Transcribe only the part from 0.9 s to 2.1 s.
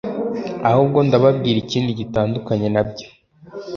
ndababwira ikindi